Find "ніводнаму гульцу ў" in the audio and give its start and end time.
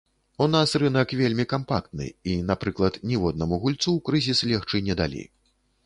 3.13-3.99